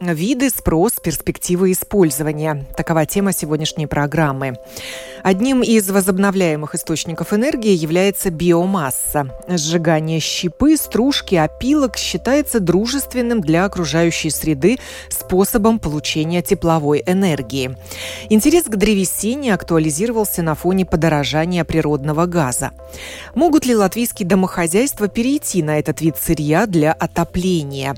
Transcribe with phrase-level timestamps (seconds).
[0.00, 2.66] Виды, спрос, перспективы использования.
[2.76, 4.56] Такова тема сегодняшней программы.
[5.22, 9.30] Одним из возобновляемых источников энергии является биомасса.
[9.48, 14.78] Сжигание щепы, стружки, опилок считается дружественным для окружающей среды
[15.08, 17.76] способом получения тепловой энергии.
[18.28, 22.72] Интерес к древесине актуализировался на фоне подорожания природного газа.
[23.34, 27.96] Могут ли латвийские домохозяйства перейти на этот вид сырья для отопления.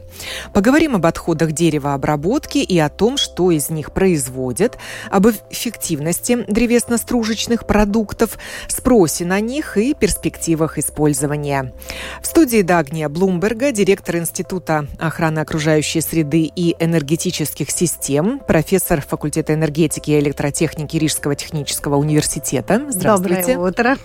[0.55, 1.53] Поговорим об отходах
[1.88, 4.78] деревообработки и о том, что из них производят,
[5.10, 11.72] об эффективности древесно-стружечных продуктов, спросе на них и перспективах использования.
[12.20, 20.11] В студии Дагния Блумберга, директор Института охраны окружающей среды и энергетических систем, профессор факультета энергетики
[20.11, 22.83] и электротехники Рижского технического университета.
[22.89, 23.55] Здравствуйте.
[23.55, 23.97] Доброе утро.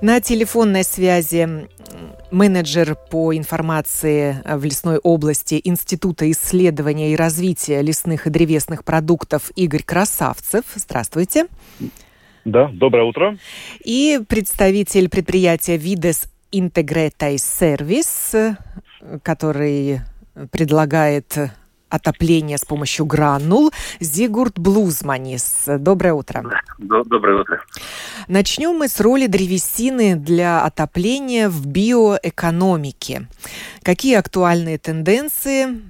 [0.00, 1.68] На телефонной связи
[2.30, 9.82] менеджер по информации в лесной области Института исследования и развития лесных и древесных продуктов Игорь
[9.82, 10.64] Красавцев.
[10.74, 11.46] Здравствуйте.
[12.44, 13.38] Да, доброе утро.
[13.84, 18.56] И представитель предприятия Видес Integrated Service,
[19.22, 20.00] который
[20.50, 21.36] предлагает
[21.88, 23.70] отопления с помощью гранул.
[24.00, 25.64] Зигурд Блузманис.
[25.66, 26.44] Доброе утро.
[26.78, 27.60] Доброе утро.
[28.28, 33.28] Начнем мы с роли древесины для отопления в биоэкономике.
[33.82, 35.80] Какие актуальные тенденции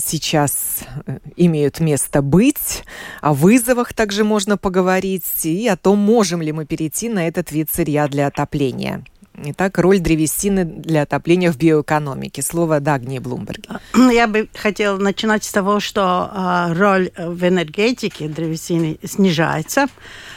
[0.00, 2.84] сейчас э, имеют место быть,
[3.20, 7.70] о вызовах также можно поговорить и о том, можем ли мы перейти на этот вид
[7.70, 9.04] сырья для отопления.
[9.42, 12.42] Итак, роль древесины для отопления в биоэкономике.
[12.42, 13.60] Слово Дагни Блумберг.
[13.94, 16.02] Я бы хотела начинать с того, что
[16.32, 19.86] а, роль в энергетике древесины снижается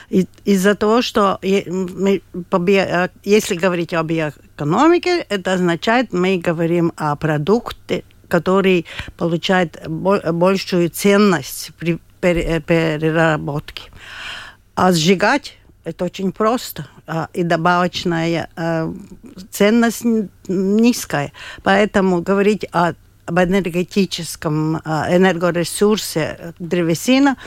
[0.09, 8.03] из-за того, что мы, био, если говорить о биоэкономике, это означает, мы говорим о продукте,
[8.29, 8.85] который
[9.17, 13.91] получает большую ценность при переработке.
[14.75, 16.87] А сжигать это очень просто.
[17.05, 18.93] А, и добавочная а,
[19.51, 20.05] ценность
[20.47, 21.31] низкая.
[21.63, 22.93] Поэтому говорить о
[23.25, 27.37] об энергетическом а, энергоресурсе древесина,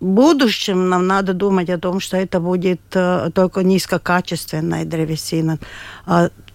[0.00, 5.58] в будущем нам надо думать о том, что это будет только низкокачественная древесина.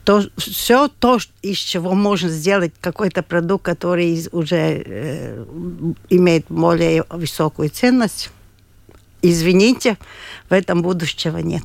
[0.03, 5.45] То, все то, из чего можно сделать какой-то продукт, который уже э,
[6.09, 8.31] имеет более высокую ценность,
[9.23, 9.97] извините,
[10.49, 11.63] в этом будущего нет.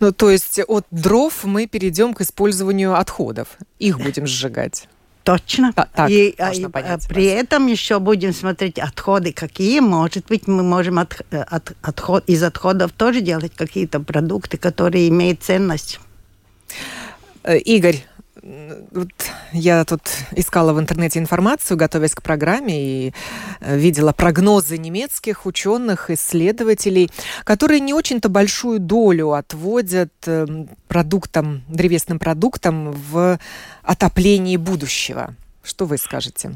[0.00, 3.48] Ну, то есть от дров мы перейдем к использованию отходов.
[3.78, 4.88] Их будем сжигать.
[5.22, 5.72] Точно.
[5.74, 7.42] А, так, и, а, и понять, при вас.
[7.42, 9.80] этом еще будем смотреть отходы, какие.
[9.80, 15.42] Может быть, мы можем от, от, отход, из отходов тоже делать какие-то продукты, которые имеют
[15.42, 15.98] ценность.
[17.42, 18.04] Э, Игорь,
[18.92, 19.08] вот
[19.52, 20.02] я тут
[20.36, 23.12] искала в интернете информацию, готовясь к программе, и
[23.60, 27.08] э, видела прогнозы немецких ученых, исследователей,
[27.44, 33.38] которые не очень-то большую долю отводят эм, продуктам, древесным продуктам в
[33.82, 35.34] отоплении будущего.
[35.62, 36.52] Что вы скажете?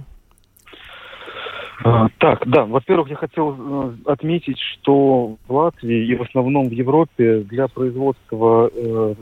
[1.84, 6.72] А, так, да, во-первых, я хотел э, отметить, что в Латвии и в основном в
[6.72, 9.14] Европе для производства э,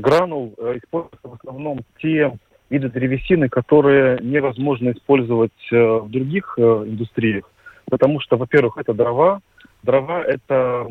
[0.00, 2.32] гранул э, используются в основном те
[2.70, 7.50] виды древесины, которые невозможно использовать э, в других э, индустриях,
[7.90, 9.40] потому что, во-первых, это дрова.
[9.82, 10.88] Дрова– это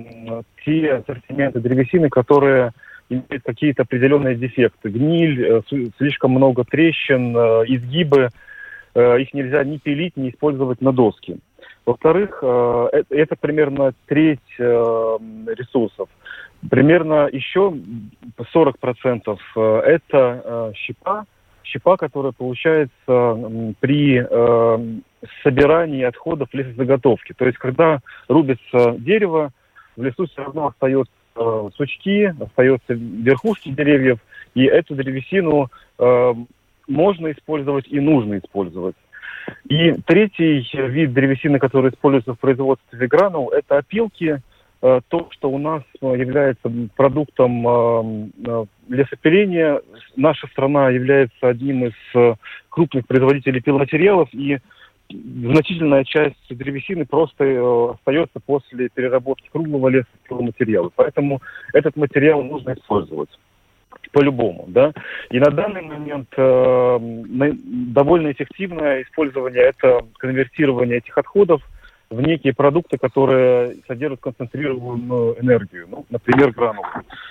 [0.66, 2.72] те ассортименты древесины, которые
[3.10, 4.90] имеют какие-то определенные дефекты.
[4.90, 5.62] Гниль,
[5.98, 8.30] слишком много трещин, изгибы.
[8.96, 11.38] Их нельзя ни пилить, ни использовать на доске.
[11.88, 16.10] Во-вторых, это примерно треть ресурсов.
[16.70, 17.74] Примерно еще
[18.54, 21.26] 40% э, это э, щепа,
[21.64, 23.38] щепа, которая получается
[23.80, 25.00] при э,
[25.44, 27.34] собирании отходов лесозаготовки.
[27.34, 29.52] То есть, когда рубится дерево,
[29.96, 31.14] в лесу все равно остаются
[31.76, 34.18] сучки, остаются верхушки деревьев,
[34.56, 35.70] и эту древесину
[36.88, 38.96] можно использовать и нужно использовать.
[39.70, 44.42] И третий вид древесины, который используется в производстве гранул, это опилки–
[44.80, 49.82] Э, то, что у нас э, является продуктом э, лесопиления.
[50.16, 52.38] Наша страна является одним из
[52.70, 54.60] крупных производителей пиломатериалов, и
[55.10, 60.92] значительная часть древесины просто э, остается после переработки круглого леса в материала.
[60.96, 61.42] Поэтому
[61.74, 63.30] этот материал нужно использовать
[64.12, 64.94] по-любому, да.
[65.30, 71.62] И на данный момент э, довольно эффективное использование это конвертирование этих отходов
[72.10, 76.88] в некие продукты, которые содержат концентрированную энергию, ну, например, гранулы.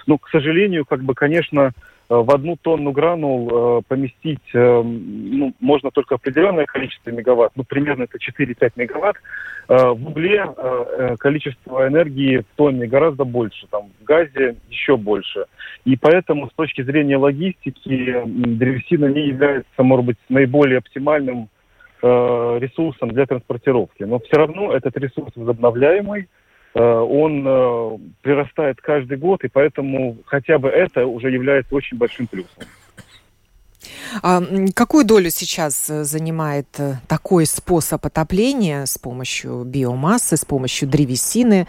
[0.06, 1.73] Ну, к сожалению, как бы, конечно,
[2.08, 8.05] в одну тонну гранул э, поместить э, ну, можно только определенное количество мегаватт, ну, примерно
[8.05, 9.17] это 4-5 мегаватт.
[9.69, 10.47] В угле
[11.19, 15.47] количество энергии в тонне гораздо больше, там, в газе еще больше.
[15.85, 21.49] И поэтому с точки зрения логистики древесина не является, может быть, наиболее оптимальным
[22.00, 24.05] ресурсом для транспортировки.
[24.05, 26.29] Но все равно этот ресурс возобновляемый, Э,
[26.81, 32.64] он э, прирастает каждый год, и поэтому хотя бы это уже является очень большим плюсом.
[34.23, 34.43] А
[34.75, 36.69] какую долю сейчас э, занимает
[37.08, 41.67] такой способ отопления с помощью биомассы, с помощью древесины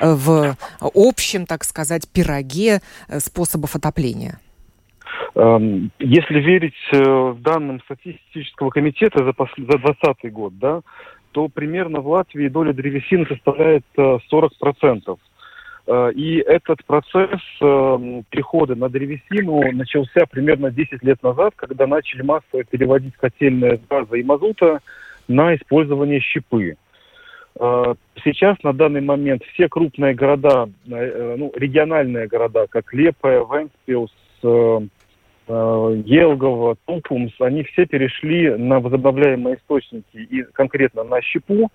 [0.00, 0.56] в
[0.92, 2.80] общем, так сказать, пироге
[3.18, 4.40] способов отопления?
[5.36, 10.80] Эм, если верить данным статистического комитета за 2020 год, да,
[11.32, 14.20] то примерно в Латвии доля древесины составляет 40%.
[15.06, 15.16] Э,
[15.86, 22.22] э, и этот процесс э, перехода на древесину начался примерно 10 лет назад, когда начали
[22.22, 24.80] массово переводить котельные газа и мазута
[25.28, 26.76] на использование щепы.
[28.24, 34.12] Сейчас на данный момент все крупные города, ну, региональные города, как Лепе, Венспилс,
[35.48, 41.70] Елгова, Тупумс, они все перешли на возобновляемые источники и конкретно на щепу.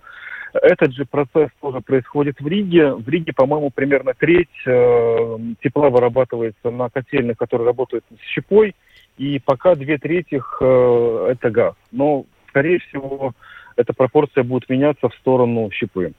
[0.52, 2.92] Этот же процесс тоже происходит в Риге.
[2.92, 8.76] В Риге, по-моему, примерно треть э, тепла вырабатывается на котельных, которые работают с щепой,
[9.18, 11.74] и пока две трети э, это газ.
[11.90, 13.32] Но, скорее всего,
[13.74, 16.12] эта пропорция будет меняться в сторону щепы.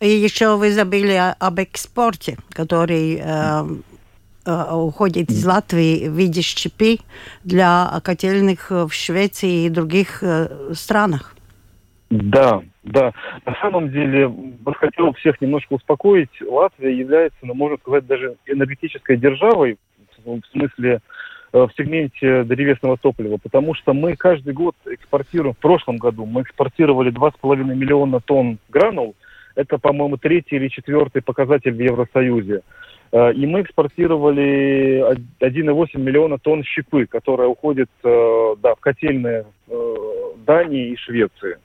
[0.00, 3.64] И еще вы забыли об экспорте, который э, Э,
[4.46, 7.00] уходит из Латвии в виде щепи
[7.44, 11.34] для котельных в Швеции и других э, странах.
[12.10, 13.12] Да, да.
[13.46, 16.30] На самом деле, бы хотел всех немножко успокоить.
[16.40, 19.78] Латвия является, ну, можно сказать, даже энергетической державой,
[20.24, 21.00] в смысле
[21.52, 26.42] э, в сегменте древесного топлива, потому что мы каждый год экспортируем, в прошлом году мы
[26.42, 29.14] экспортировали 2,5 миллиона тонн гранул,
[29.54, 32.62] это, по-моему, третий или четвертый показатель в Евросоюзе.
[33.12, 35.04] Э, и мы экспортировали
[35.40, 39.94] 1,8 миллиона тонн щепы, которая уходит э, да, в котельные э,
[40.46, 41.58] Дании и Швеции.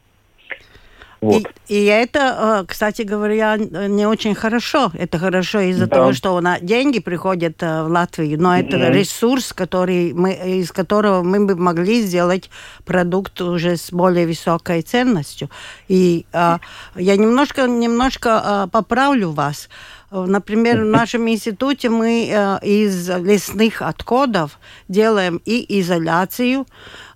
[1.22, 1.44] Вот.
[1.68, 4.92] И, и это, кстати говоря, не очень хорошо.
[4.94, 5.96] Это хорошо из-за да.
[5.96, 8.94] того, что на деньги приходят в Латвию, но это mm-hmm.
[8.94, 12.52] ресурс, который мы, из которого мы бы могли сделать
[12.86, 15.50] продукт уже с более высокой ценностью.
[15.88, 16.60] И а,
[16.96, 19.70] я немножко, немножко а, поправлю вас.
[20.16, 26.66] Например, в нашем институте мы э, из лесных отходов делаем и изоляцию,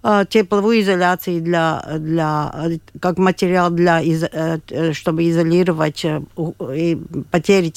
[0.03, 2.53] э, тепловую изоляцию для, для,
[2.99, 6.97] как материал для, э, чтобы изолировать и
[7.31, 7.71] потери,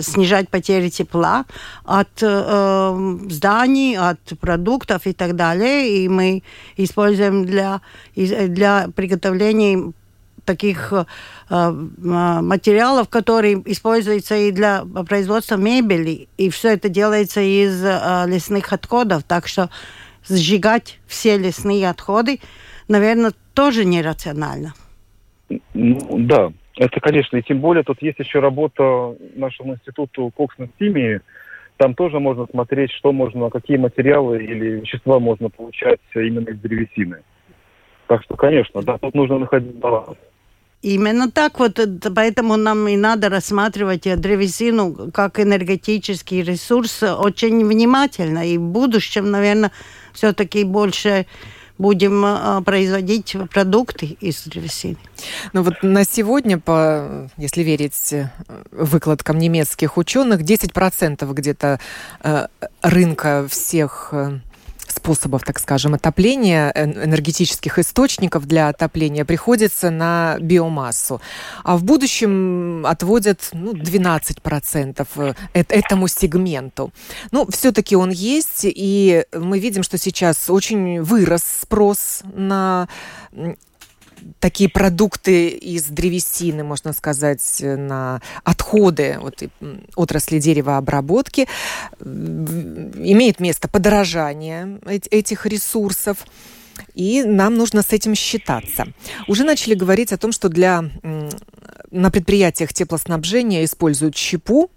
[0.00, 1.44] снижать потери тепла
[1.84, 6.04] от зданий, от продуктов и так далее.
[6.04, 6.44] И мы
[6.76, 7.80] используем для,
[8.14, 9.92] для приготовления
[10.44, 11.04] таких э,
[11.50, 18.72] э, материалов, которые используются и для производства мебели, и все это делается из э, лесных
[18.72, 19.70] отходов, так что
[20.28, 22.40] сжигать все лесные отходы,
[22.88, 24.74] наверное, тоже нерационально.
[25.74, 31.20] Ну, да, это, конечно, и тем более тут есть еще работа нашему институту Кокс химии,
[31.76, 37.22] там тоже можно смотреть, что можно, какие материалы или вещества можно получать именно из древесины.
[38.06, 40.16] Так что, конечно, да, тут нужно находить баланс.
[40.82, 48.48] Именно так вот, э, поэтому нам и надо рассматривать древесину как энергетический ресурс очень внимательно.
[48.48, 49.70] И в будущем, наверное,
[50.12, 51.26] все-таки больше
[51.78, 54.98] будем э, производить продукты из древесины.
[55.52, 58.30] Ну вот на сегодня, по, если верить э,
[58.72, 61.78] выкладкам немецких ученых, 10% где-то
[62.82, 64.12] рынка всех
[65.02, 71.20] способов, так скажем, отопления, энергетических источников для отопления приходится на биомассу.
[71.64, 76.92] А в будущем отводят ну, 12% э, этому сегменту.
[77.32, 82.88] Ну, все-таки он есть, и мы видим, что сейчас очень вырос спрос на
[84.40, 89.42] такие продукты из древесины, можно сказать, на отходы вот,
[89.96, 91.48] отрасли деревообработки.
[92.00, 94.78] Имеет место подорожание
[95.10, 96.26] этих ресурсов.
[96.94, 98.86] и нам нужно с этим считаться.
[99.28, 100.84] Уже начали говорить о том, что для,
[101.90, 104.70] на предприятиях теплоснабжения используют щепу,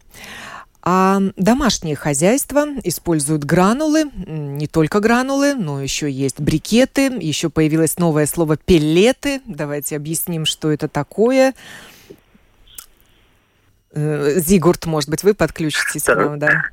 [0.87, 8.27] а домашние хозяйства используют гранулы, не только гранулы, но еще есть брикеты, еще появилось новое
[8.27, 9.41] слово пеллеты.
[9.47, 11.55] Давайте объясним, что это такое.
[13.95, 16.65] Э, Зигурд, может быть, вы подключитесь к нам, да?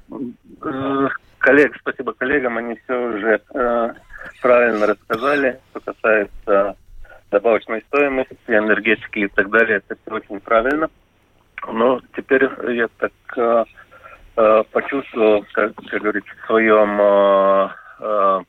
[0.63, 3.95] Э, коллег, спасибо коллегам, они все уже э,
[4.43, 6.77] правильно рассказали, что касается
[7.31, 9.79] добавочной стоимости, энергетики и так далее.
[9.79, 10.91] Это все очень правильно.
[11.67, 13.67] Но теперь я так
[14.37, 17.69] э, почувствовал, как, как говорится, в своем э,
[18.01, 18.41] э,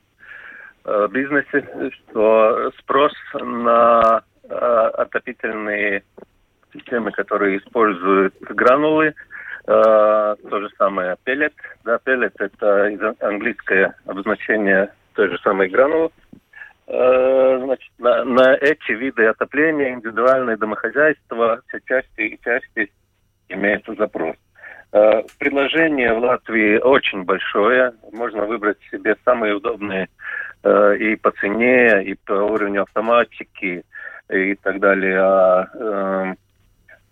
[0.84, 6.02] э, бизнесе, что спрос на э, отопительные
[6.72, 9.12] системы, которые используют гранулы, э,
[9.66, 11.54] то же самое пеллет.
[11.84, 16.10] Да, пеллет это английское обозначение той же самой гранулы.
[16.86, 22.90] Э, значит, на, на эти виды отопления индивидуальные домохозяйства все чаще и чаще
[23.48, 24.36] имеется запрос.
[24.36, 24.53] Э,
[25.38, 27.94] предложение в Латвии очень большое.
[28.12, 30.08] Можно выбрать себе самые удобные
[30.62, 33.84] э, и по цене, и по уровню автоматики,
[34.30, 36.34] и так далее а,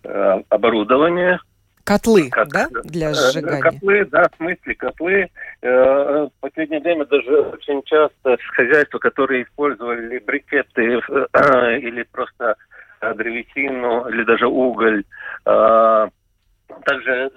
[0.05, 1.41] э, оборудование.
[1.83, 3.61] Котлы, как, да, для сжигания?
[3.61, 5.29] Котлы, да, в смысле котлы.
[5.61, 12.55] В последнее время даже очень часто хозяйства, которые использовали брикеты или просто
[13.01, 15.03] древесину, или даже уголь,
[15.45, 17.33] также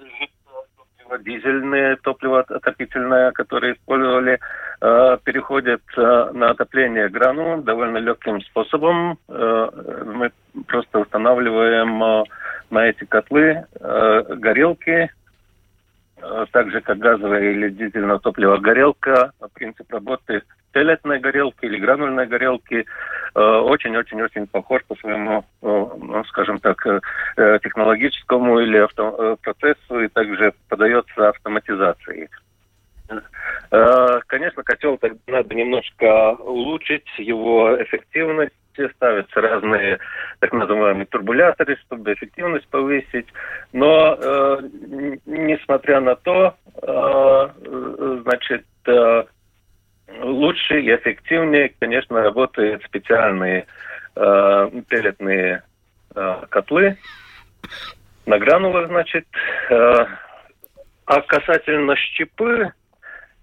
[1.06, 4.38] топливо, дизельное топливо отопительное, которое использовали,
[4.80, 9.18] э, переходят э, на отопление гранул довольно легким способом.
[9.28, 9.68] Э,
[10.04, 10.30] мы
[10.66, 12.24] просто устанавливаем
[12.70, 15.10] на эти котлы горелки,
[16.50, 20.42] так же как газовое или дизельное топливо горелка, принцип работы
[20.72, 22.86] пеллетной горелки или гранульной горелки
[23.34, 30.54] очень-очень-очень похож по своему, ну, скажем так, э, технологическому или авто, э, процессу и также
[30.70, 32.28] подается автоматизацией.
[33.70, 38.54] Э, конечно, котел тогда надо немножко улучшить его эффективность,
[38.94, 39.98] ставятся разные
[40.40, 43.26] так называемые турбуляторы, чтобы эффективность повысить.
[43.72, 44.60] Но э,
[45.26, 49.24] несмотря на то, э, значит, э,
[50.20, 53.66] лучше и эффективнее, конечно, работают специальные
[54.14, 55.62] э, пеллетные
[56.14, 56.96] э, котлы
[58.26, 59.26] на гранулах, значит.
[59.70, 60.06] Э,
[61.06, 62.72] а касательно щепы,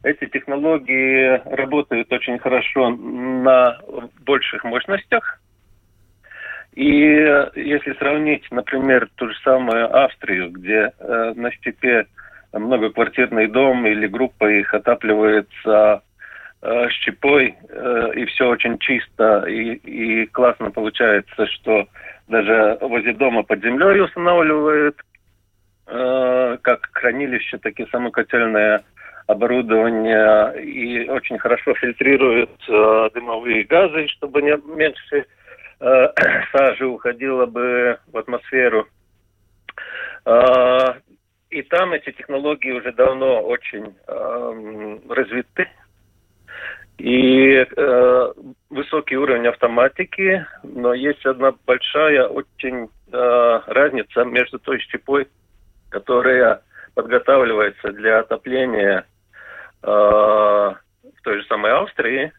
[0.03, 3.79] эти технологии работают очень хорошо на
[4.25, 5.39] больших мощностях.
[6.74, 6.86] И
[7.55, 12.07] если сравнить, например, ту же самую Австрию, где э, на щепе
[12.51, 16.01] многоквартирный дом или группа их отапливается
[16.62, 21.88] э, щепой, э, и все очень чисто и, и классно получается, что
[22.27, 24.98] даже возле дома под землей устанавливают
[25.88, 28.83] э, как хранилище, такие самокотельное
[29.27, 35.25] оборудование и очень хорошо фильтрируют э, дымовые газы, чтобы не меньше
[35.79, 36.07] э,
[36.51, 38.87] сажи уходило бы в атмосферу.
[40.25, 40.93] Э,
[41.49, 45.67] и там эти технологии уже давно очень э, развиты.
[46.97, 48.33] И э,
[48.69, 55.27] высокий уровень автоматики, но есть одна большая очень э, разница между той щепой,
[55.89, 56.61] которая
[56.93, 59.05] подготавливается для отопления
[59.83, 62.31] в той же самой Австрии.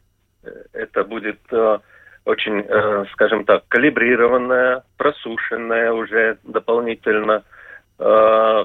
[0.72, 1.78] Это будет э,
[2.24, 7.42] очень, э, скажем так, калибрированная, просушенная уже дополнительно,
[7.98, 8.64] э,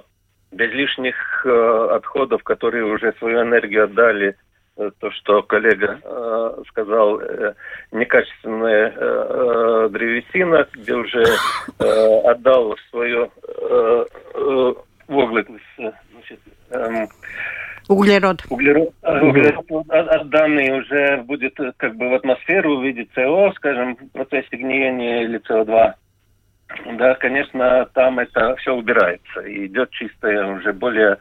[0.51, 4.35] без лишних э, отходов, которые уже свою энергию отдали
[4.79, 7.53] Э, то, что коллега э, сказал, э,
[7.91, 14.05] некачественная э, э, древесина, где уже э, отдал свое э,
[14.35, 14.73] э,
[15.77, 17.07] значит, э,
[17.89, 18.45] Углерод.
[18.49, 24.55] Углерод, углерод отданный уже будет как бы в атмосферу в виде СО, скажем, в процессе
[24.55, 25.93] гниения или СО2.
[26.97, 29.41] Да, конечно, там это все убирается.
[29.41, 31.17] И идет чистая, уже более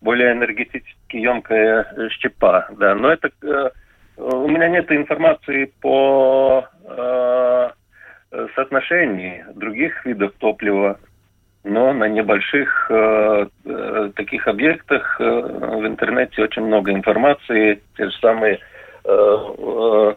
[0.00, 2.94] более энергетически емкая э, щепа, да.
[2.94, 3.70] Но это э,
[4.16, 7.70] у меня нет информации по э,
[8.54, 10.98] соотношению других видов топлива,
[11.64, 18.16] но на небольших э, э, таких объектах э, в интернете очень много информации, те же
[18.20, 18.58] самые э,
[19.04, 20.14] э,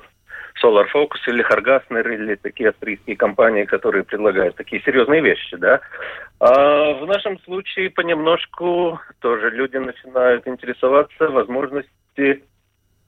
[0.63, 5.81] Solar Focus или Харгаснер, или такие австрийские компании, которые предлагают такие серьезные вещи, да.
[6.39, 12.43] А в нашем случае понемножку тоже люди начинают интересоваться возможности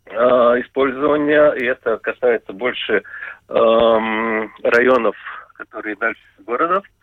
[0.10, 3.04] использования, и это касается больше
[3.50, 5.18] э, районов,
[5.56, 6.97] которые дальше городов, э,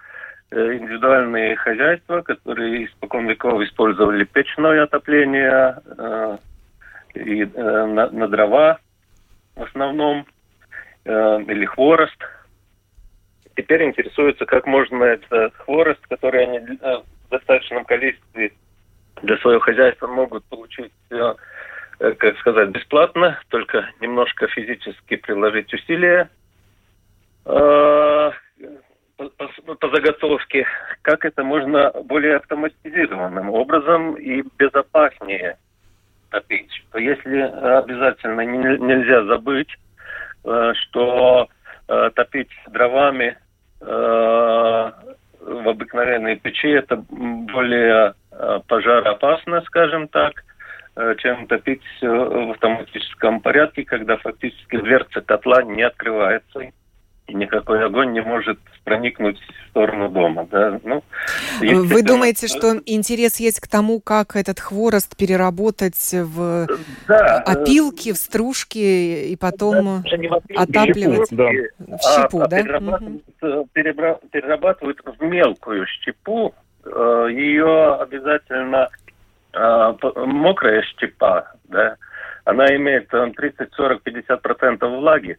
[0.55, 6.39] индивидуальные хозяйства, которые испокон веков использовали печное отопление э,
[7.15, 8.79] и э, на, на дрова
[9.57, 10.27] в основном,
[11.05, 12.19] э, или хворост.
[13.57, 16.97] Теперь интересуется, как можно этот хворост, который они э,
[17.27, 18.53] в достаточном количестве
[19.23, 21.35] для своего хозяйства могут получить э,
[22.01, 26.29] Э, как сказать, бесплатно, только немножко физически приложить усилия
[27.45, 28.31] э,
[29.17, 30.67] по, по, по заготовке,
[31.03, 35.59] как это можно более автоматизированным образом и безопаснее
[36.31, 36.71] топить.
[36.73, 39.75] Что если обязательно не, нельзя забыть,
[40.45, 41.49] э, что
[41.87, 43.37] топить дровами
[43.79, 44.95] в
[45.43, 48.15] обыкновенной печи это более
[48.67, 50.43] пожароопасно, скажем так,
[50.97, 56.71] Э, чем топить в автоматическом порядке, когда фактически дверца котла не открывается
[57.27, 60.47] и никакой огонь не может проникнуть в сторону дома.
[60.51, 60.79] Да?
[60.85, 61.03] Ну,
[61.61, 66.67] Вы думаете, что интерес есть к тому, как этот хворост переработать в
[67.09, 71.97] да, опилки, в стружки и потом да, опилки, отапливать в щепу, да?
[71.97, 72.57] В щепу, а, да?
[72.63, 73.71] Перерабатывают,
[74.31, 76.55] перерабатывают в мелкую щепу,
[76.85, 78.91] э, ее обязательно
[79.55, 81.97] а, мокрая щепа, да,
[82.45, 85.39] она имеет 30, 40, 50 процентов влаги.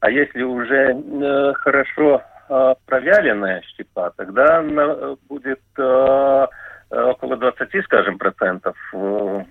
[0.00, 6.46] А если уже э, хорошо э, провяленная щепа, тогда она будет э,
[6.90, 8.76] около 20, скажем, процентов.
[8.94, 9.44] Э,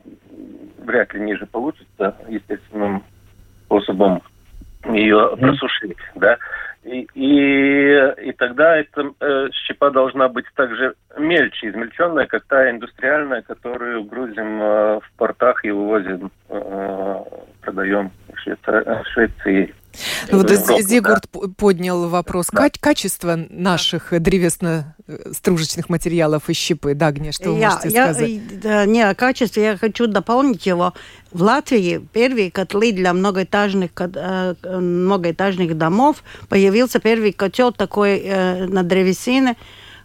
[0.80, 3.04] вряд ли ниже получится естественным
[3.66, 4.22] способом
[4.86, 6.38] ее просушить, да.
[6.84, 13.42] И, и, и тогда эта э, щепа должна быть также мельче, измельченная, как та индустриальная,
[13.42, 17.24] которую грузим э, в портах и вывозим, э,
[17.62, 19.04] продаем в, Швейцар...
[19.04, 19.76] в Швеции.
[20.32, 21.40] Ну, вот Зигурд да.
[21.58, 22.70] поднял вопрос да.
[22.70, 26.94] качества наших древесно-стружечных материалов и щепы.
[26.94, 28.60] Да, Гне, что вы я, можете я, сказать?
[28.60, 30.94] Да, не о качестве, я хочу дополнить его.
[31.32, 38.84] В Латвии первые котлы для многоэтажных, э, многоэтажных домов появился первый котел такой э, на
[38.84, 39.56] древесине, э,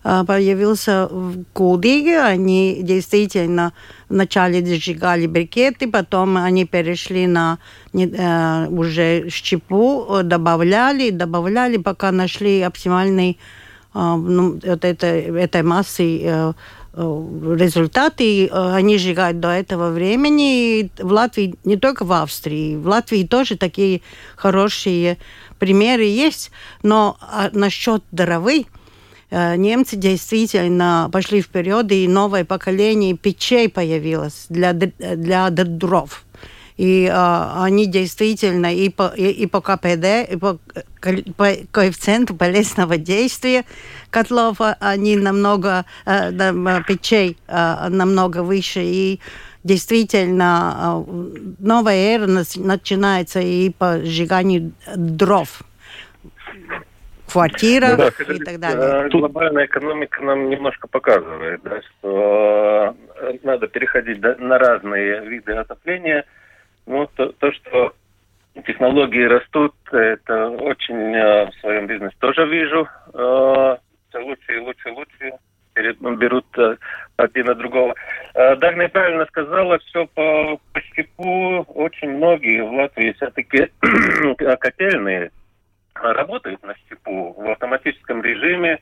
[0.02, 2.20] появился в Кулдиге.
[2.20, 3.72] Они действительно
[4.08, 7.58] вначале сжигали брикеты, потом они перешли на
[7.92, 13.38] э, уже щепу, добавляли, добавляли, пока нашли оптимальный
[13.94, 16.52] э, ну, вот это, этой массы э,
[16.94, 20.80] результаты они сжигают до этого времени.
[20.80, 24.02] И в Латвии, не только в Австрии, в Латвии тоже такие
[24.36, 25.16] хорошие
[25.58, 26.50] примеры есть.
[26.82, 28.81] Но а, насчет дровы, Э,
[29.32, 36.24] немцы действительно пошли вперед, и новое поколение печей появилось для, для дров.
[36.76, 40.58] И а, они действительно и по, и, и по КПД, и по,
[41.36, 43.64] по коэффициенту полезного действия
[44.10, 48.82] котлов а, они намного, а, печей а, намного выше.
[48.84, 49.20] И
[49.64, 51.04] действительно а,
[51.58, 55.62] новая эра начинается и по сжиганию дров
[57.32, 59.08] квартирах ну, да, и так далее.
[59.08, 66.24] Глобальная экономика нам немножко показывает, да, что э, надо переходить на разные виды отопления.
[66.86, 67.94] Ну, то, то, что
[68.66, 72.88] технологии растут, это очень э, в своем бизнесе тоже вижу.
[73.14, 73.76] Э,
[74.08, 75.32] все лучше и лучше и лучше
[75.74, 76.44] берут
[77.16, 77.94] один от другого.
[78.34, 81.62] Дагна правильно сказала, все по, по щеку.
[81.62, 83.70] Очень многие в Латвии все-таки
[84.60, 85.30] котельные
[85.94, 88.78] работает на степу в автоматическом режиме,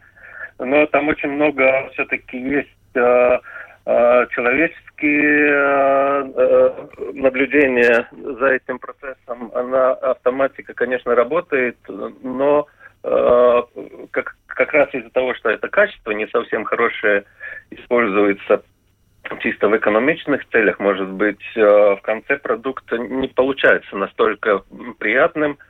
[0.59, 3.39] но там очень много все-таки есть э,
[3.87, 9.51] э, человеческие э, наблюдения за этим процессом.
[9.55, 11.77] Она автоматика, конечно, работает,
[12.23, 12.67] но
[13.03, 17.25] как, как раз из-за того, что это качество не совсем хорошее,
[17.71, 18.63] используется
[19.41, 24.63] чисто в экономичных целях, может быть, в конце продукта не получается настолько
[24.99, 25.57] приятным–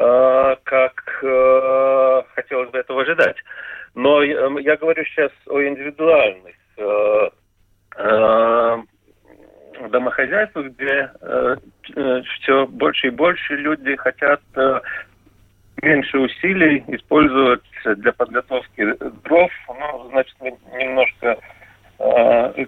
[0.00, 3.36] Э, как э, хотелось бы этого ожидать.
[3.94, 7.30] Но я говорю сейчас о индивидуальных э,
[9.90, 11.10] домохозяйствах, где
[12.40, 14.40] все больше и больше люди хотят
[15.82, 18.94] меньше усилий использовать для подготовки
[19.24, 21.38] дров, ну, значит, немножко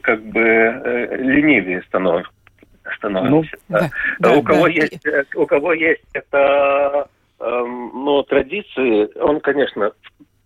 [0.02, 0.38] как бы
[1.18, 2.30] ленивее становимся.
[2.96, 3.56] становимся.
[3.68, 3.90] Ну, да.
[4.18, 4.70] Да, у, да, кого да.
[4.70, 7.08] Есть, у кого есть это
[7.40, 9.92] Эм, но традиции, он, конечно,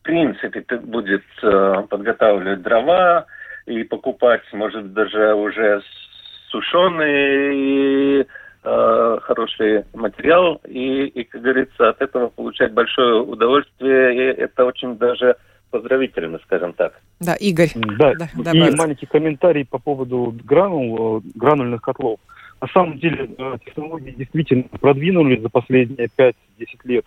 [0.04, 3.24] в принципе будет э, подготавливать дрова
[3.64, 5.80] и покупать, может, даже уже
[6.50, 8.26] сушеные
[8.64, 15.36] хороший материал и, и, как говорится, от этого получать большое удовольствие, и это очень даже
[15.70, 16.94] поздравительно, скажем так.
[17.20, 17.68] Да, Игорь.
[17.74, 22.20] Да, да и маленький комментарий по поводу гранул, гранульных котлов.
[22.62, 23.28] На самом деле
[23.66, 26.32] технологии действительно продвинулись за последние 5-10
[26.84, 27.04] лет.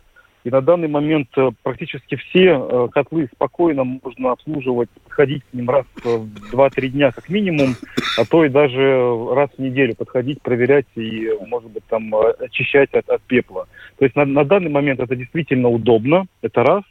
[0.48, 5.70] И на данный момент э, практически все э, котлы спокойно можно обслуживать, подходить к ним
[5.70, 7.76] раз в 2-3 дня как минимум,
[8.18, 8.80] а то и даже
[9.36, 13.68] раз в неделю подходить, проверять и, может быть, там э, очищать от, от пепла.
[14.00, 16.84] То есть на, на данный момент это действительно удобно, это раз.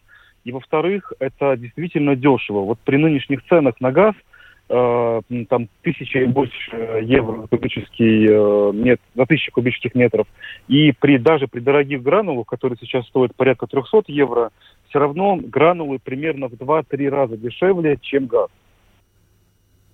[0.44, 2.60] И во-вторых, это действительно дешево.
[2.60, 4.14] Вот при нынешних ценах на газ–
[4.68, 10.26] э, там тысяча и больше евро кубический э, метр, за тысячу кубических метров.
[10.68, 14.50] И при, даже при дорогих гранулах, которые сейчас стоят порядка 300 евро,
[14.88, 18.48] все равно гранулы примерно в 2-3 раза дешевле, чем газ,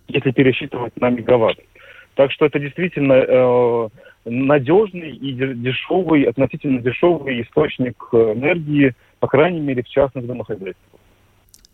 [0.09, 1.59] если пересчитывать на мегаватт.
[2.15, 3.89] Так что это действительно э,
[4.27, 11.01] надежный и дешевый, относительно дешевый источник э, энергии, по крайней мере, в частных домохозяйствах.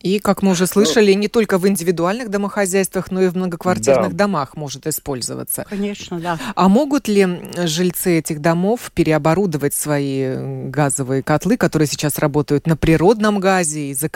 [0.00, 4.16] И, как мы уже слышали, не только в индивидуальных домохозяйствах, но и в многоквартирных да.
[4.16, 5.66] домах может использоваться.
[5.68, 6.38] Конечно, да.
[6.54, 7.26] А могут ли
[7.64, 14.08] жильцы этих домов переоборудовать свои газовые котлы, которые сейчас работают на природном газе, и за,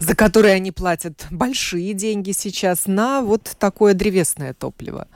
[0.00, 5.06] за которые они платят большие деньги сейчас, на вот такое древесное топливо?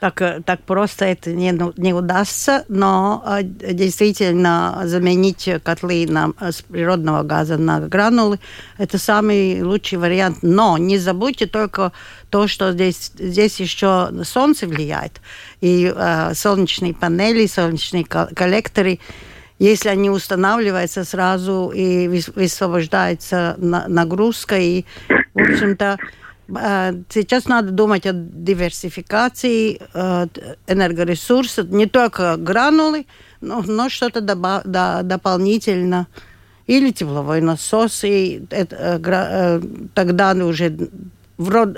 [0.00, 6.32] Так, э, так просто это не, ну, не удастся, но э, действительно заменить котлы на,
[6.40, 8.38] с природного газа на гранулы–
[8.78, 10.38] это самый лучший вариант.
[10.42, 11.92] Но не забудьте только
[12.30, 15.20] то, что здесь, здесь еще солнце влияет.
[15.60, 19.00] И э, солнечные панели, солнечные коллекторы–
[19.60, 28.12] если они устанавливаются сразу и высвобождается нагрузка, и, в общем-то, Э, сейчас надо думать о
[28.12, 30.26] диверсификации э,
[30.66, 33.06] энергоресурсов, не только гранулы,
[33.40, 36.06] но, но что-то да, дополнительно.
[36.66, 39.60] Или тепловой насос, и это, э,
[39.94, 40.76] тогда уже
[41.36, 41.76] врод,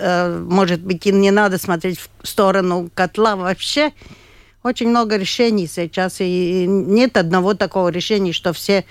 [0.48, 3.92] может быть, и не надо смотреть в сторону котла вообще.
[4.62, 8.84] Очень много решений сейчас, и нет одного такого решения, что все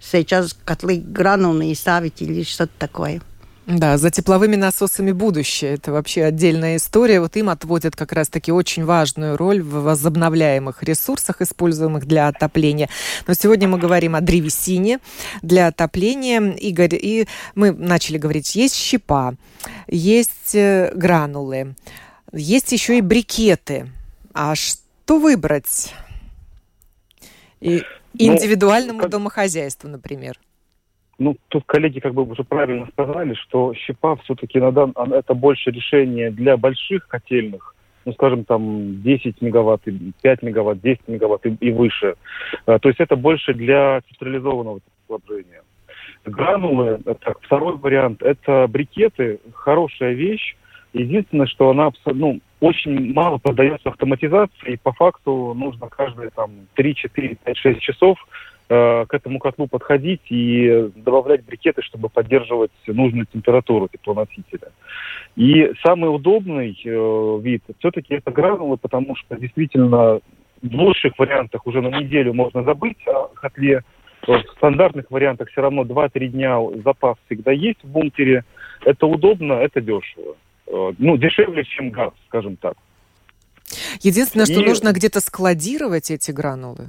[0.00, 3.20] сейчас котлы гранулные ставить или что-то такое.
[3.66, 5.74] Да, за тепловыми насосами будущее.
[5.74, 7.20] Это вообще отдельная история.
[7.20, 12.90] Вот им отводят как раз-таки очень важную роль в возобновляемых ресурсах, используемых для отопления.
[13.26, 14.98] Но сегодня мы говорим о древесине
[15.40, 16.52] для отопления.
[16.52, 19.34] Игорь, и мы начали говорить, есть щепа,
[19.88, 21.74] есть э, гранулы,
[22.32, 23.90] есть еще и брикеты.
[24.34, 25.94] А что выбрать?
[27.62, 30.38] И ну, индивидуальному ну, домохозяйству, например.
[31.18, 34.92] Ну, тут коллеги как бы уже правильно сказали, что щепа все-таки на дан...
[35.12, 37.74] это больше решение для больших котельных,
[38.04, 39.82] ну, скажем, там 10 мегаватт,
[40.22, 42.14] 5 мегаватт, 10 мегаватт и, и выше.
[42.66, 45.62] А, то есть это больше для централизованного снабжения.
[46.24, 50.56] Гранулы, так, второй вариант, это брикеты, хорошая вещь.
[50.92, 56.94] Единственное, что она ну, очень мало поддается автоматизации, и по факту нужно каждые там 3,
[56.94, 63.26] 4, 5, 6 часов Э, к этому котлу подходить и добавлять брикеты, чтобы поддерживать нужную
[63.26, 64.72] температуру теплоносителя.
[65.36, 70.20] И самый удобный э, вид все-таки это гранулы, потому что действительно
[70.62, 73.82] в лучших вариантах уже на неделю можно забыть о котле.
[74.26, 78.44] В стандартных вариантах все равно 2-3 дня запас всегда есть в бункере.
[78.84, 80.36] Это удобно, это дешево.
[80.66, 82.74] Э, ну, дешевле, чем газ, скажем так.
[84.00, 84.64] Единственное, что и...
[84.64, 86.88] нужно где-то складировать эти гранулы.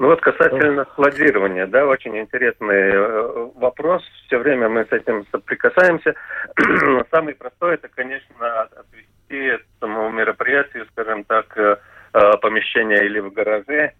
[0.00, 4.02] Ну вот касательно складирования, да, очень интересный э, вопрос.
[4.26, 6.14] Все время мы с этим соприкасаемся.
[7.10, 11.76] Самый простой это, конечно, отвести этому мероприятию, скажем так, э,
[12.14, 13.92] э, помещение или в гараже,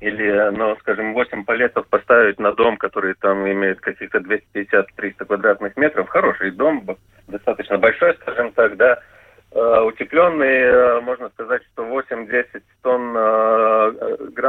[0.00, 6.10] или, ну, скажем, 8 палетов поставить на дом, который там имеет каких-то 250-300 квадратных метров.
[6.10, 6.84] Хороший дом,
[7.28, 9.00] достаточно большой, скажем так, да,
[9.52, 13.16] утепленный, можно сказать, что 8-10 тонн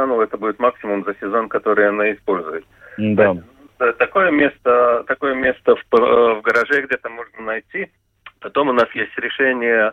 [0.02, 2.64] э, гранул это будет максимум за сезон, который она использует.
[2.98, 3.36] Да.
[3.98, 7.90] Такое место, такое место в, в гараже где-то можно найти.
[8.40, 9.92] Потом у нас есть решение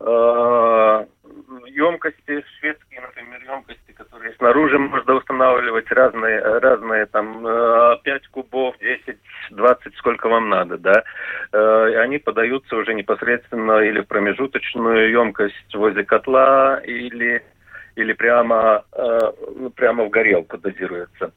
[0.00, 1.06] э,
[1.66, 7.42] емкости, шведские, например, емкости, которые снаружи можно устанавливать разные, разные там
[8.02, 9.16] 5 кубов, 10,
[9.50, 11.04] 20, сколько вам надо, да.
[11.52, 17.42] Э, и они подаются уже непосредственно или в промежуточную емкость возле котла, или,
[17.96, 19.18] или прямо, э,
[19.74, 21.32] прямо в горелку дозируется.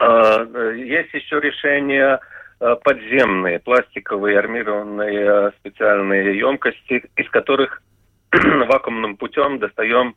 [0.00, 2.18] Э, есть еще решение
[2.82, 7.80] подземные, пластиковые, армированные специальные емкости, из которых
[8.32, 10.14] вакуумным путем достаем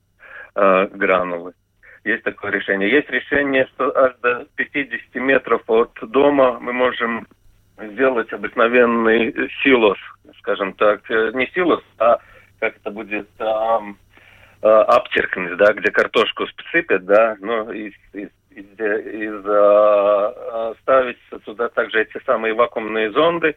[0.55, 1.53] э, гранулы.
[2.03, 2.89] Есть такое решение.
[2.89, 7.27] Есть решение, что аж до 50 метров от дома мы можем
[7.77, 9.97] сделать обыкновенный силос,
[10.39, 11.09] скажем так.
[11.09, 12.19] Э, не силос, а
[12.59, 13.29] как это будет...
[13.39, 13.79] Э,
[14.61, 22.01] аптеркнуть, да, где картошку сыпят, да, но из, из из, из а, ставить сюда также
[22.01, 23.55] эти самые вакуумные зонды,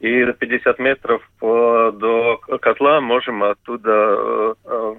[0.00, 4.94] и до 50 метров э, до котла можем оттуда э, э,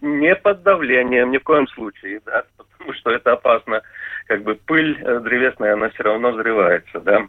[0.00, 3.82] не под давлением, ни в коем случае, да, потому что это опасно.
[4.26, 7.26] Как бы пыль древесная, она все равно взрывается, да.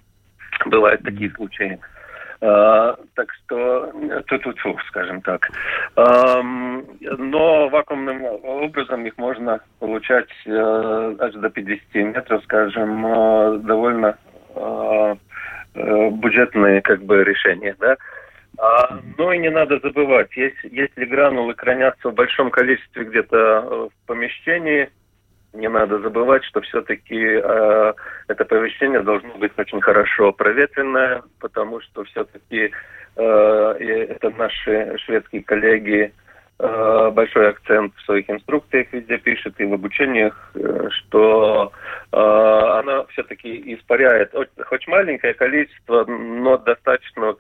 [0.66, 1.80] Бывают такие случаи.
[2.48, 3.92] А, так что
[4.28, 5.50] тут тут скажем так.
[5.96, 14.18] А, но вакуумным образом их можно получать а, аж до 50 метров, скажем, а, довольно
[14.54, 15.18] а,
[15.74, 17.98] бюджетные как бы решения, да.
[18.60, 24.08] А, ну и не надо забывать, если, если гранулы хранятся в большом количестве где-то в
[24.08, 24.90] помещении,
[25.56, 27.94] не надо забывать, что все-таки э,
[28.28, 32.72] это помещение должно быть очень хорошо проветренное, потому что все-таки
[33.16, 36.14] э, это наши шведские коллеги
[36.60, 41.72] э, большой акцент в своих инструкциях везде пишет и в обучениях, э, что
[42.12, 44.34] э, она все-таки испаряет
[44.66, 47.36] хоть маленькое количество, но достаточного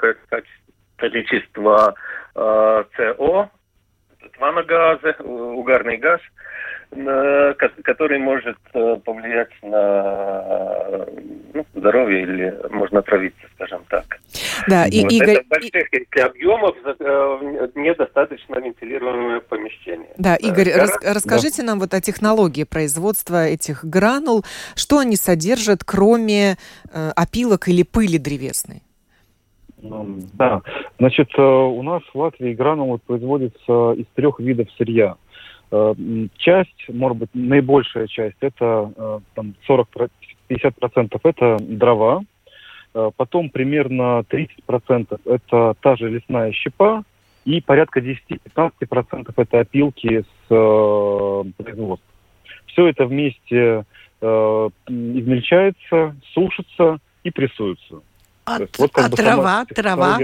[0.97, 1.95] количества
[2.36, 3.49] э, СО,
[4.64, 6.22] газа, угарный газ,
[7.84, 11.06] который может э, повлиять на
[11.54, 14.20] ну, здоровье или можно отравиться, скажем так.
[14.68, 15.30] Да, и вот Игорь...
[15.36, 16.20] Это больших и...
[16.20, 20.10] объемов э, недостаточно вентилируемое помещение.
[20.18, 20.84] Да, Игорь, Гора...
[20.84, 20.98] рас...
[21.04, 21.70] расскажите да.
[21.70, 24.46] нам вот о технологии производства этих гранул.
[24.76, 26.58] Что они содержат, кроме
[26.94, 28.84] э, опилок или пыли древесной?
[30.34, 30.62] Да,
[31.00, 35.15] значит, э, у нас в Латвии гранулы производятся из трех видов сырья.
[35.71, 35.93] Э,
[36.38, 42.24] часть, может быть, наибольшая часть, это э, там, 40-50% это дрова,
[43.17, 47.04] потом примерно 30% это та же лесная щепа,
[47.43, 50.48] и порядка 10-15% это опилки с
[51.58, 52.10] производства.
[52.67, 53.84] Все это вместе
[54.21, 58.02] измельчается, сушится и прессуется.
[58.45, 60.19] А, вот а трава, трава?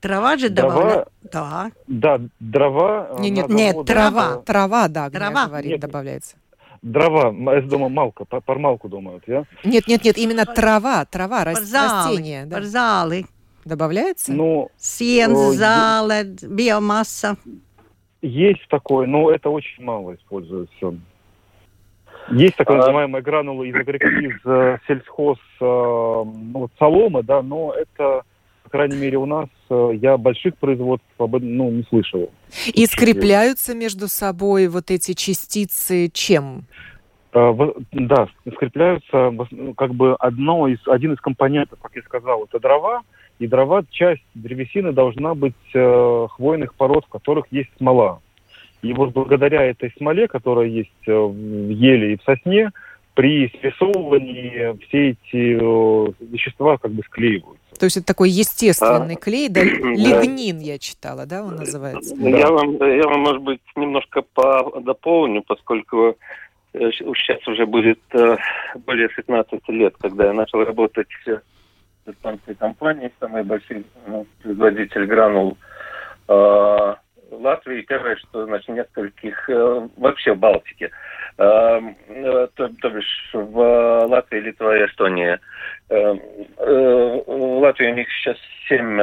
[0.00, 1.70] Трава же дрова, Да.
[1.86, 3.16] Да, дрова...
[3.18, 4.36] Нет, нет, нет трава.
[4.36, 5.46] Трава, да, трава.
[5.46, 6.36] говорит, нет, добавляется.
[6.82, 9.44] Дрова, я думаю, малка, пармалку думают, я?
[9.64, 12.46] Нет, нет, нет, именно трава, трава, растение.
[12.46, 12.56] Да.
[12.56, 13.26] Парзалы.
[13.66, 14.32] Добавляется?
[14.32, 17.36] Ну, Сен, зала, биомасса.
[18.22, 20.94] Есть такое, но это очень мало используется.
[22.30, 22.74] Есть так а.
[22.74, 28.22] называемые гранулы из, из э, сельхоз э, ну, соломы, да, но это,
[28.62, 32.30] по крайней мере, у нас э, я больших производств ну, не слышал.
[32.72, 36.64] И скрепляются между собой вот эти частицы чем?
[37.32, 43.02] Да, скрепляются ну, как бы одно из, один из компонентов, как я сказал, это дрова.
[43.38, 48.20] И дрова, часть древесины должна быть э, хвойных пород, в которых есть смола.
[48.82, 52.70] И вот благодаря этой смоле, которая есть э, в еле и в сосне,
[53.14, 57.60] при спрессовывании все эти э, вещества как бы склеиваются.
[57.78, 62.14] То есть это такой естественный а, клей, да, лигнин я читала, да, он называется?
[62.16, 62.28] Да.
[62.28, 64.22] Я, вам, я вам, может быть, немножко
[64.80, 66.16] дополню, поскольку
[66.72, 68.00] э, сейчас уже будет
[68.86, 75.56] более 15 лет, когда я начал работать в компании, самый большой ну, производитель гранул
[77.30, 80.90] Латвии, первое, что значит нескольких, э, вообще в Балтике,
[81.38, 85.40] э, э, то, то бишь в Латвии, Литва и Эстония.
[85.88, 88.36] В Латвии у них сейчас
[88.68, 88.96] семь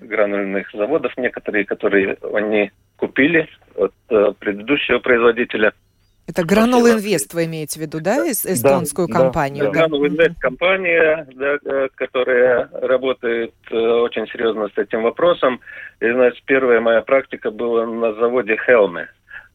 [0.00, 3.94] гранульных заводов, некоторые, которые они купили от
[4.38, 5.72] предыдущего производителя–
[6.28, 9.64] это Гранул Инвест вы имеете в виду, да, эстонскую да, компанию?
[9.64, 15.60] Да, Гранул Инвест компания, да, э, которая работает э, очень серьезно с этим вопросом.
[16.00, 19.08] И, значит, первая моя практика была на заводе Хелме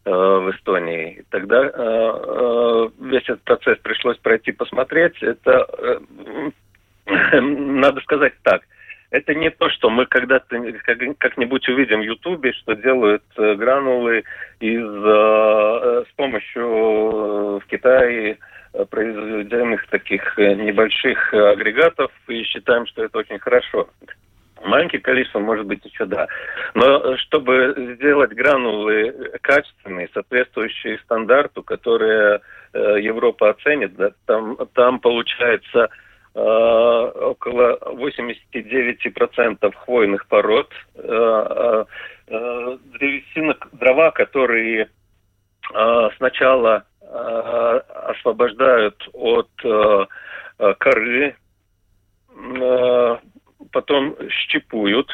[0.03, 1.23] э, в Эстонии.
[1.29, 1.61] Тогда
[2.99, 5.21] весь этот процесс пришлось пройти посмотреть.
[5.21, 6.01] Это,
[7.41, 8.63] надо сказать так–
[9.09, 10.61] это не то, что мы когда-то
[11.17, 14.23] как-нибудь увидим в Ютубе, что делают э, гранулы
[14.59, 18.37] из, э, с помощью э, в Китае
[18.91, 23.89] произведенных таких небольших агрегатов и считаем, что это очень хорошо.
[24.63, 26.27] Маленькое количество, может быть, еще да.
[26.75, 32.41] Но чтобы сделать гранулы качественные, соответствующие стандарту, которые
[32.73, 35.89] Европа оценит, да, там, там получается Э,
[36.37, 41.85] около 89% хвойных пород, э,
[42.27, 44.89] э, древесина, дрова, которые
[46.15, 49.49] сначала освобождают от
[50.77, 51.35] коры,
[53.73, 55.09] потом щипуют,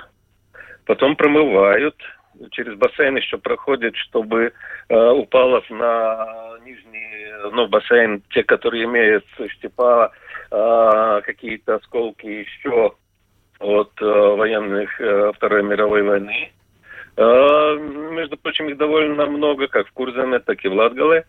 [0.86, 1.96] потом промывают,
[2.52, 4.54] через бассейн еще проходит, чтобы
[4.90, 9.48] э, упало на нижний, ну, бассейн, те, которые имеют э,
[11.44, 12.94] какие-то осколки еще
[13.60, 16.52] от э, военных э, Второй мировой войны.
[17.18, 17.76] Э,
[18.12, 21.26] между прочим, их довольно много, как в Курзаме, так и в Латгале.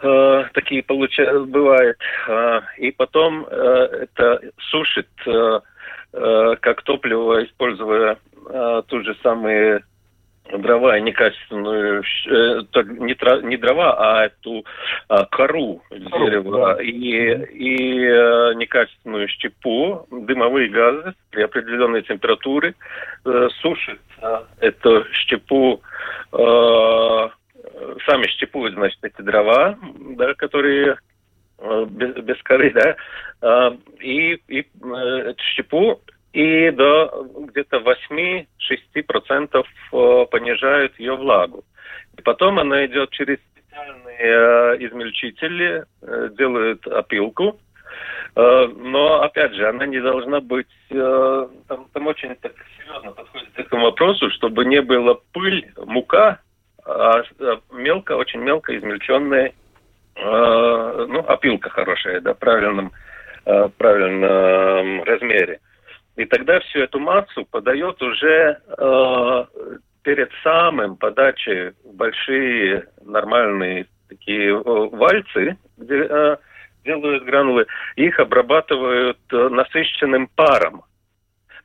[0.00, 1.98] Э, такие получают, бывает.
[2.28, 5.60] Э, и потом э, это сушит э,
[6.12, 8.16] э, как топливо, используя
[8.48, 9.82] э, ту же самые
[10.68, 12.60] дрова, некачественную, э,
[13.00, 14.64] не, тра, не дрова, а эту
[15.08, 16.82] а, кору, кору дерева да.
[16.82, 22.74] и, и э, некачественную щепу, дымовые газы при определенной температуре
[23.24, 25.80] э, сушит э, эту щепу,
[26.32, 27.28] э,
[28.06, 29.78] сами щепуют, значит, эти дрова,
[30.16, 30.98] да, которые
[31.58, 32.96] э, без, без коры, да,
[33.40, 36.00] э, и, и э, щепу
[36.32, 41.64] и до где-то 8-6% э, понижают ее влагу.
[42.16, 47.58] И потом она идет через специальные э, измельчители, э, делают опилку,
[48.36, 50.68] но, опять же, она не должна быть...
[50.90, 56.38] Там, там очень так серьезно подходит к этому вопросу, чтобы не было пыль, мука,
[56.84, 57.22] а
[57.72, 59.54] мелко, очень мелко измельченная,
[60.14, 62.92] ну, опилка хорошая, да, в правильном,
[63.44, 65.58] правильном размере.
[66.18, 69.44] И тогда всю эту массу подает уже э,
[70.02, 76.36] перед самым подачей большие нормальные такие э, вальцы, где э,
[76.84, 80.82] делают гранулы, их обрабатывают э, насыщенным паром.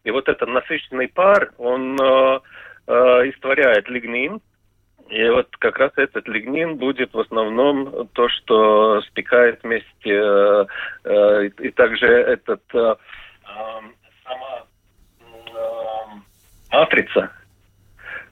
[0.04, 2.40] И вот этот насыщенный пар, он э,
[2.86, 2.94] э,
[3.30, 4.40] истворяет лигнин,
[5.10, 10.66] и вот как раз этот лигнин будет в основном то, что спекает вместе, э,
[11.06, 12.96] э, и также этот э,
[14.24, 14.66] сама
[15.20, 15.26] э,
[16.72, 17.32] матрица,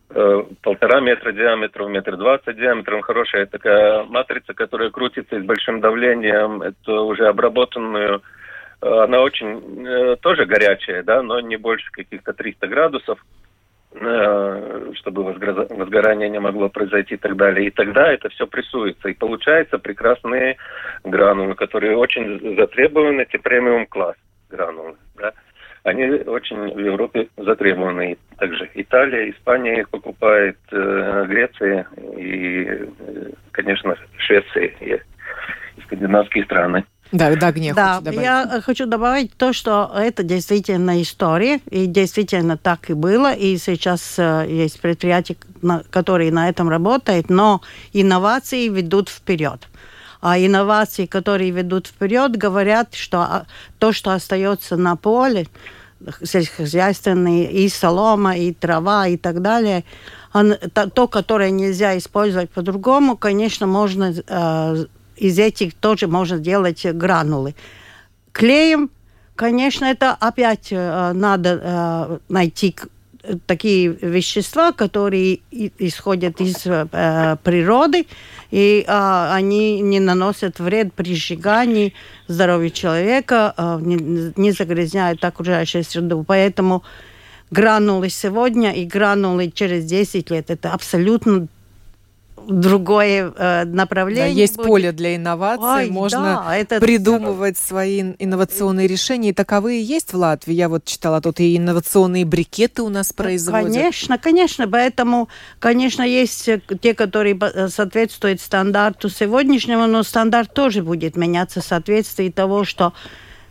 [0.10, 6.62] э, полтора метра диаметром, метр двадцать диаметром, хорошая такая матрица, которая крутится с большим давлением,
[6.62, 8.22] это уже обработанную,
[8.82, 13.26] э, она очень тоже горячая, да, но не больше каких-то 300 градусов,
[13.94, 17.68] чтобы возгорание не могло произойти и так далее.
[17.68, 19.10] И тогда это все прессуется.
[19.10, 20.56] И получается прекрасные
[21.04, 24.16] гранулы, которые очень затребованы, эти премиум класс
[24.50, 24.96] гранулы.
[25.18, 25.34] Да
[25.84, 28.18] они очень в Европе затребованы.
[28.38, 35.00] Также Италия, Испания их покупает, э, Греция и, э, конечно, Швеция и,
[35.86, 36.86] скандинавские страны.
[37.12, 38.22] Да, да, Гне, да, добавить.
[38.22, 44.18] я хочу добавить то, что это действительно история, и действительно так и было, и сейчас
[44.18, 45.36] э, есть предприятия,
[45.90, 49.68] которые на этом работают, но инновации ведут вперед
[50.22, 53.46] а инновации, которые ведут вперед, говорят, что а,
[53.80, 55.48] то, что остается на поле,
[56.24, 59.84] сельскохозяйственные, и солома, и трава, и так далее,
[60.32, 64.86] то, то, которое нельзя использовать по-другому, конечно, можно э,
[65.18, 67.56] из этих тоже можно делать гранулы.
[68.32, 68.90] Клеем,
[69.36, 72.76] конечно, это опять э, надо э, найти
[73.46, 78.08] такие вещества, которые исходят из э, природы,
[78.52, 81.94] и э, они не наносят вред при сжигании
[82.28, 86.24] здоровью человека, э, не, не загрязняют окружающую среду.
[86.28, 86.84] Поэтому
[87.52, 91.48] гранулы сегодня и гранулы через 10 лет это абсолютно
[92.48, 94.34] другое э, направление.
[94.34, 94.68] Да, есть будет.
[94.68, 97.68] поле для инноваций, Ой, можно да, это придумывать это...
[97.68, 99.30] свои инновационные решения.
[99.30, 100.54] И таковые есть в Латвии.
[100.54, 103.74] Я вот читала, тут и инновационные брикеты у нас производят.
[103.74, 104.68] Конечно, конечно.
[104.68, 106.50] Поэтому, конечно, есть
[106.82, 112.94] те, которые соответствуют стандарту сегодняшнему, но стандарт тоже будет меняться в соответствии того, что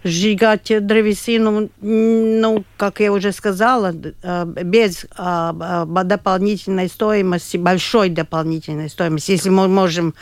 [0.05, 8.89] сжигать древесину, ну, как я уже сказала, э, без а, а, дополнительной стоимости, большой дополнительной
[8.89, 9.33] стоимости.
[9.33, 10.15] Если мы можем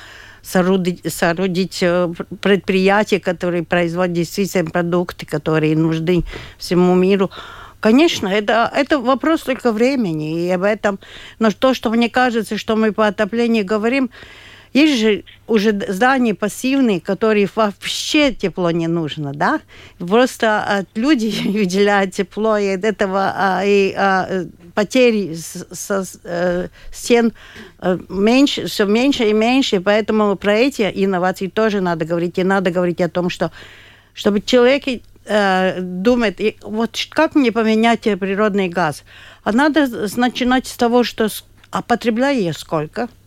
[0.43, 6.25] соорудить, соорудить э, предприятия, которые производят действительно продукты, которые нужны
[6.59, 7.31] всему миру,
[7.81, 10.47] Конечно, это, это вопрос только времени.
[10.47, 10.99] И об этом.
[11.39, 14.11] Но то, что мне кажется, что мы по отоплению говорим,
[14.73, 19.61] есть же уже здания пассивные, которые вообще тепло не нужно, да?
[19.99, 27.33] Просто а, люди выделяют тепло, и от этого а, и а, потери со э, стен
[27.81, 32.71] э, меньше, все меньше и меньше, поэтому про эти инновации тоже надо говорить, и надо
[32.71, 33.51] говорить о том, что
[34.15, 34.85] чтобы человек
[35.25, 39.03] э, думает, вот как мне поменять природный газ?
[39.43, 41.29] А надо начинать с того, что
[41.71, 43.09] а потребляю я сколько–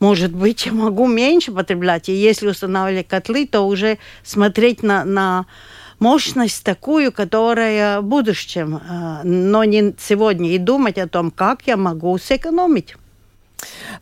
[0.00, 2.08] может быть, я могу меньше потреблять.
[2.08, 5.46] И если устанавливать котлы, то уже смотреть на, на
[5.98, 11.76] мощность такую, которая в будущем, э, но не сегодня, и думать о том, как я
[11.76, 12.96] могу сэкономить.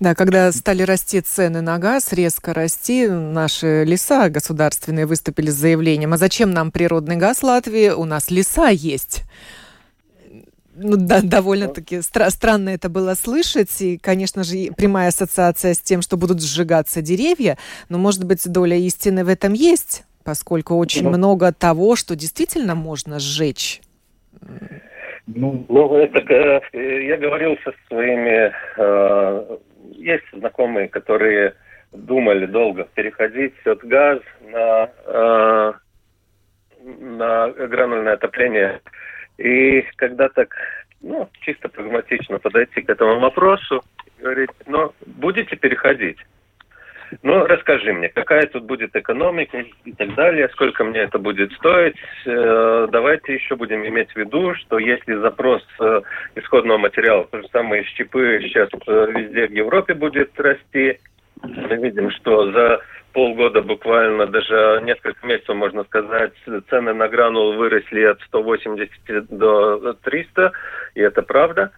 [0.00, 6.12] Да, когда стали расти цены на газ, резко расти, наши леса государственные выступили с заявлением,
[6.12, 7.88] а зачем нам природный газ Латвии?
[7.88, 9.22] У нас леса есть
[10.76, 13.80] ну, да, довольно-таки стра- странно это было слышать.
[13.80, 17.56] И, конечно же, прямая ассоциация с тем, что будут сжигаться деревья.
[17.88, 22.74] Но, может быть, доля истины в этом есть, поскольку очень ну, много того, что действительно
[22.74, 23.80] можно сжечь.
[25.26, 28.52] Ну, ну это, э, я говорил со своими...
[28.76, 29.56] Э,
[29.92, 31.54] есть знакомые, которые
[31.92, 34.20] думали долго переходить от газ
[34.52, 35.72] на, э,
[36.84, 38.80] на гранульное отопление
[39.38, 40.54] и когда так,
[41.00, 43.82] ну, чисто прагматично подойти к этому вопросу,
[44.18, 46.18] говорить, ну, будете переходить?
[47.22, 51.96] Ну, расскажи мне, какая тут будет экономика и так далее, сколько мне это будет стоить.
[52.26, 56.00] Э, давайте еще будем иметь в виду, что если запрос э,
[56.34, 60.98] исходного материала, то же самое щепы сейчас э, везде в Европе будет расти,
[61.42, 62.80] мы видим, что за
[63.16, 66.34] полгода буквально, даже несколько месяцев, можно сказать,
[66.68, 70.52] цены на гранул выросли от 180 до 300,
[70.94, 71.72] и это правда.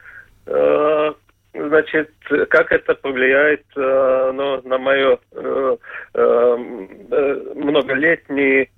[0.46, 1.12] Э,
[1.54, 2.10] значит,
[2.50, 5.76] как это повлияет э, ну, на мое э,
[7.54, 8.68] многолетние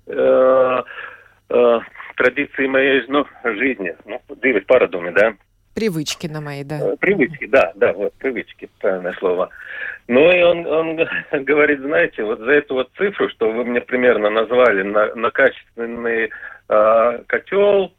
[2.15, 3.95] традиции моей ну, жизни?
[4.05, 5.33] Ну, девять парадуми, да?
[5.81, 6.95] Привычки на мои, да.
[6.99, 9.49] Привычки, да, да, вот, привычки, правильное слово.
[10.07, 10.95] Ну и он, он
[11.43, 16.29] говорит, знаете, вот за эту вот цифру, что вы мне примерно назвали на, на качественный
[16.69, 17.93] э, котел,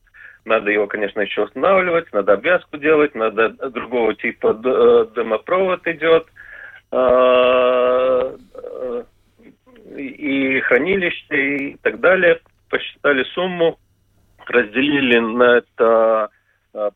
[0.44, 6.28] надо его, конечно, еще устанавливать, надо обвязку делать, надо другого типа э, дымопровод идет,
[6.92, 9.02] э, э,
[9.96, 12.38] и хранилище и так далее.
[12.70, 13.76] Посчитали сумму,
[14.46, 16.41] разделили на это э,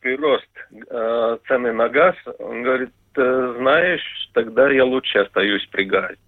[0.00, 2.14] прирост э, цены на газ.
[2.38, 6.18] Он говорит, знаешь, тогда я лучше остаюсь при газе.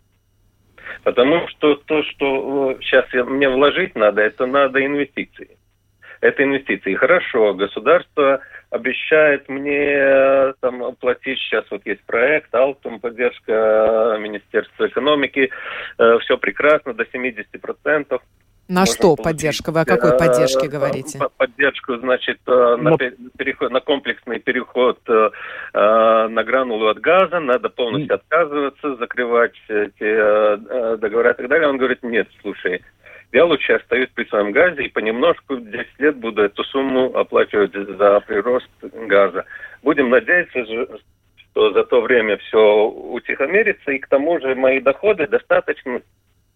[1.04, 5.56] Потому что то, что сейчас э, мне вложить надо, это надо инвестиции.
[6.20, 6.94] Это инвестиции.
[6.94, 8.40] Хорошо, государство
[8.70, 15.50] обещает мне э, там платить, сейчас вот есть проект, Алтум, поддержка Министерства экономики,
[15.98, 18.20] э, все прекрасно, до 70%.
[18.68, 19.24] На что получить.
[19.24, 19.72] поддержка?
[19.72, 21.18] Вы о какой э, поддержке говорите?
[21.38, 25.30] Поддержку, значит, э, на, переход, на комплексный переход э,
[25.72, 31.68] на гранулу от газа, надо полностью отказываться, закрывать эти договора и так далее.
[31.68, 32.82] Он говорит, нет, слушай,
[33.32, 38.20] я лучше остаюсь при своем газе и понемножку 10 лет буду эту сумму оплачивать за
[38.20, 39.46] прирост газа.
[39.82, 46.00] Будем надеяться, что за то время все утихомирится, и к тому же мои доходы достаточно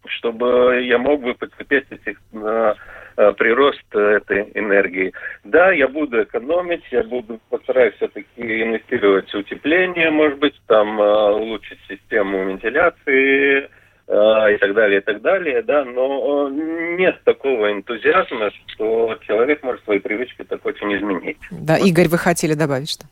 [0.05, 2.75] чтобы я мог бы потерпеть этих, на
[3.17, 5.13] э, прирост этой энергии.
[5.43, 11.31] Да, я буду экономить, я буду постараюсь все-таки инвестировать в утепление, может быть, там э,
[11.31, 13.69] улучшить систему вентиляции
[14.07, 19.83] э, и так далее, и так далее, да, но нет такого энтузиазма, что человек может
[19.83, 21.37] свои привычки так очень изменить.
[21.51, 23.05] Да, Игорь, вы хотели добавить что?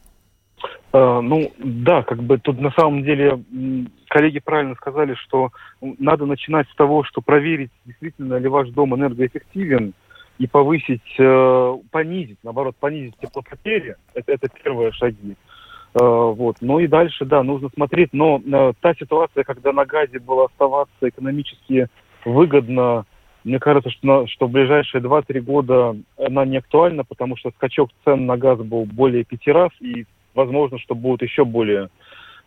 [0.94, 3.42] Uh, ну, да, как бы тут на самом деле
[4.10, 9.94] коллеги правильно сказали, что надо начинать с того, что проверить, действительно ли ваш дом энергоэффективен,
[10.42, 13.96] и повысить, э, понизить, наоборот, понизить теплопотери.
[14.16, 15.36] Это, это первые шаги.
[15.94, 16.58] Э, вот.
[16.62, 18.10] Ну и дальше, да, нужно смотреть.
[18.12, 21.90] Но э, та ситуация, когда на газе было оставаться экономически
[22.26, 23.06] выгодно,
[23.44, 27.92] мне кажется, что, на, что в ближайшие 2-3 года она не актуальна, потому что скачок
[28.04, 31.90] цен на газ был более пяти раз, и возможно, что будут еще более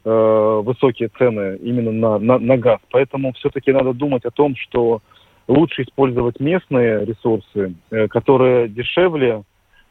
[0.04, 2.78] э, высокие цены именно на, на, на газ.
[2.90, 5.00] Поэтому все-таки надо думать о том, что
[5.48, 9.42] лучше использовать местные ресурсы, э, которые дешевле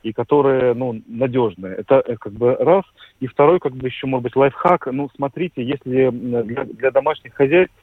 [0.04, 1.76] и которые, ну, надежные.
[1.76, 2.84] Это э, как бы раз.
[3.20, 4.88] И второй, как бы еще, может быть, лайфхак.
[4.92, 7.76] Ну, смотрите, если для, для домашних хозяйств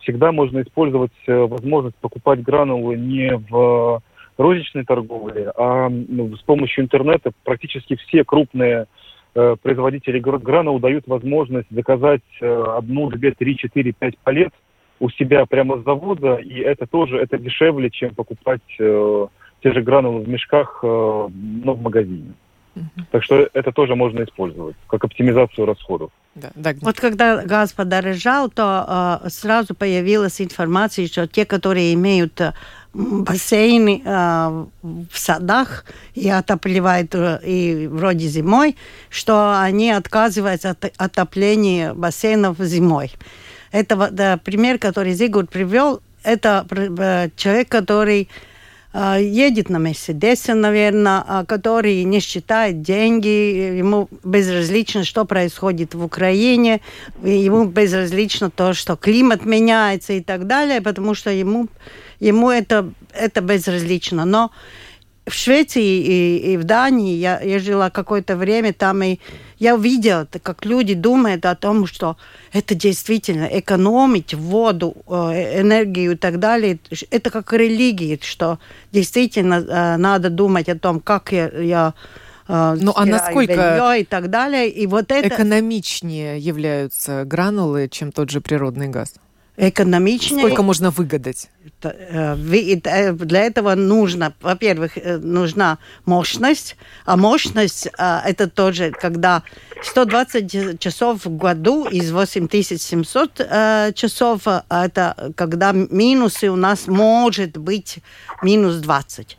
[0.00, 4.02] всегда можно использовать э, возможность покупать гранулы не в
[4.38, 8.86] розничной торговле, а ну, с помощью интернета практически все крупные Э,
[9.62, 14.52] производители гранул дают возможность заказать э, одну, две, три, четыре, пять палет
[14.98, 19.26] у себя прямо с завода, и это тоже это дешевле, чем покупать э,
[19.62, 22.32] те же гранулы в мешках, э, но в магазине.
[23.10, 26.10] Так что это тоже можно использовать, как оптимизацию расходов.
[26.34, 26.74] Да, да.
[26.82, 32.38] Вот когда газ подорожал, то э, сразу появилась информация, что те, которые имеют
[32.96, 35.84] бассейны э, в садах
[36.14, 38.76] и отапливают э, и вроде зимой,
[39.10, 43.12] что они отказываются от отопления бассейнов зимой.
[43.70, 48.55] Это да, пример, который Зигурд привел, это э, человек, который э,
[49.18, 56.80] едет на Мерседесе, наверное, а который не считает деньги, ему безразлично, что происходит в Украине,
[57.22, 61.68] ему безразлично то, что климат меняется и так далее, потому что ему,
[62.20, 64.24] ему это, это безразлично.
[64.24, 64.50] Но
[65.26, 69.18] в Швеции и, и в Дании я, я жила какое-то время там, и
[69.58, 72.16] я видела, как люди думают о том, что
[72.52, 76.78] это действительно экономить воду, э, энергию и так далее.
[77.10, 78.58] Это как религия, что
[78.92, 81.94] действительно э, надо думать о том, как я, я
[82.46, 84.68] э, ну, а насколько и так далее.
[84.68, 85.26] И вот это...
[85.26, 89.14] экономичнее являются гранулы, чем тот же природный газ?
[89.56, 90.46] Экономичнее.
[90.46, 91.48] Сколько можно выгадать?
[91.82, 99.42] Э, э, для этого нужно, во-первых, э, нужна мощность, а мощность это тоже, когда
[99.82, 107.98] 120 часов в году из 8700 часов, это когда минусы у нас может быть
[108.42, 109.38] минус 20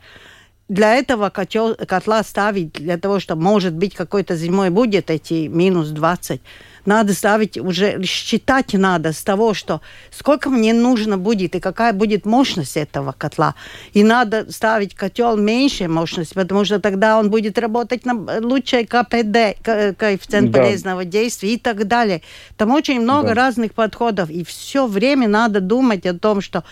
[0.68, 5.88] для этого котел, котла ставить, для того, чтобы, может быть, какой-то зимой будет эти минус
[5.88, 6.42] 20,
[6.88, 12.24] надо ставить уже, считать надо с того, что сколько мне нужно будет и какая будет
[12.24, 13.54] мощность этого котла.
[13.92, 19.60] И надо ставить котел меньше мощности, потому что тогда он будет работать на лучшей КПД,
[19.62, 20.60] коэффициент да.
[20.60, 22.22] полезного действия и так далее.
[22.56, 23.34] Там очень много да.
[23.34, 26.64] разных подходов, и все время надо думать о том, что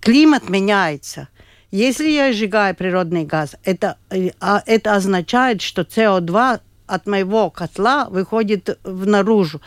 [0.00, 1.28] климат меняется.
[1.70, 8.06] Если я сжигаю природный газ, это, э, а, это означает, что СО2 от моего котла
[8.10, 9.60] выходит в наружу.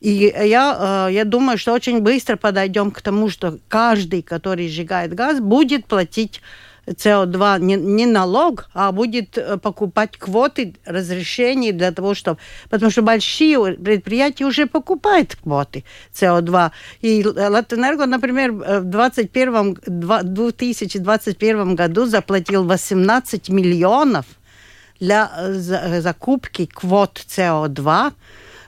[0.00, 5.14] И я, э, я думаю, что очень быстро подойдем к тому, что каждый, который сжигает
[5.14, 6.40] газ, будет платить
[6.86, 12.38] СО2 не, не налог, а будет э, покупать квоты, разрешения для того, чтобы...
[12.70, 15.84] Потому что большие предприятия уже покупают квоты
[16.14, 16.70] СО2.
[17.00, 24.26] И Латэнерго, например, в 2021, 2021 году заплатил 18 миллионов
[25.00, 28.12] для э, закупки квот СО2,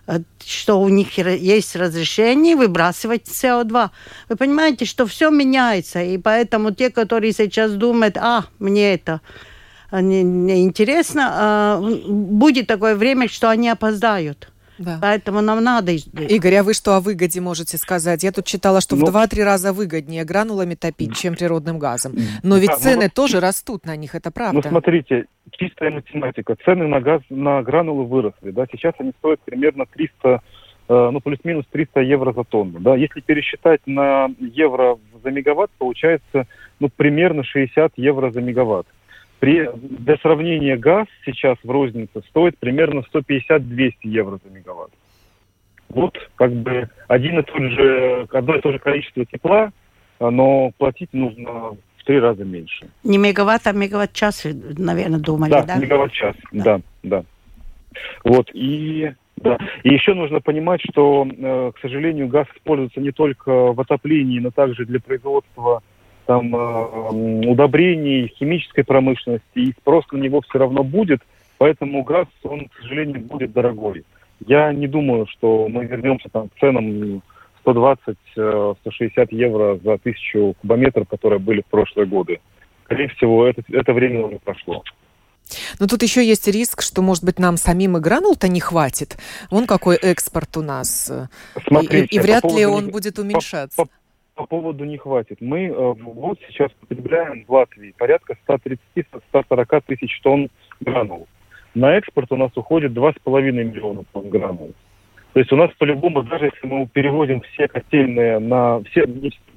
[0.06, 3.90] э, что у них есть разрешение выбрасывать СО2.
[4.28, 9.20] Вы понимаете, что все меняется, и поэтому те, которые сейчас думают, а, мне это
[9.92, 14.48] не, не интересно, а, будет такое время, что они опоздают.
[14.78, 14.98] Да.
[15.00, 15.92] Поэтому нам надо...
[15.92, 18.22] Игорь, а вы что о выгоде можете сказать?
[18.22, 22.14] Я тут читала, что ну, в 2-3 раза выгоднее гранулами топить, чем природным газом.
[22.42, 24.54] Но ведь да, цены ну, тоже растут на них, это правда.
[24.54, 26.56] Ну, смотрите, чистая математика.
[26.64, 28.50] Цены на газ, на гранулы выросли.
[28.50, 28.66] Да?
[28.70, 30.40] Сейчас они стоят примерно 300
[30.88, 32.80] э, ну, плюс-минус 300 евро за тонну.
[32.80, 32.96] Да?
[32.96, 36.46] Если пересчитать на евро за мегаватт, получается
[36.80, 38.86] ну, примерно 60 евро за мегаватт.
[39.40, 44.90] При, для сравнения, газ сейчас в рознице стоит примерно 150-200 евро за мегаватт.
[45.88, 49.70] Вот как бы один и тот же, одно и то же количество тепла,
[50.18, 52.88] но платить нужно в три раза меньше.
[53.04, 55.62] Не мегаватт, а мегаватт-час, наверное, думали, да?
[55.62, 56.64] Да, мегаватт-час, да.
[56.64, 57.24] да, да.
[58.24, 59.56] Вот, и да.
[59.84, 64.50] И еще нужно понимать, что, э, к сожалению, газ используется не только в отоплении, но
[64.50, 65.82] также для производства
[66.28, 71.22] там, э, удобрений, химической промышленности, и спрос на него все равно будет,
[71.56, 74.04] поэтому газ, он, к сожалению, будет дорогой.
[74.46, 77.22] Я не думаю, что мы вернемся там, к ценам
[77.64, 82.40] 120-160 э, евро за тысячу кубометров, которые были в прошлые годы.
[82.84, 84.84] Скорее всего, это, это время уже прошло.
[85.80, 89.16] Но тут еще есть риск, что, может быть, нам самим и гранул-то не хватит.
[89.50, 91.10] Вон какой экспорт у нас.
[91.66, 93.76] Смотрите, и, и вряд ли он будет уменьшаться.
[93.76, 93.90] По, по,
[94.38, 95.38] по поводу не хватит.
[95.40, 100.48] Мы э, в год сейчас потребляем в Латвии порядка 130-140 тысяч тонн
[100.80, 101.26] гранул.
[101.74, 104.74] На экспорт у нас уходит 2,5 миллиона тонн гранул.
[105.32, 109.06] То есть у нас по-любому, даже если мы переводим все котельные на все,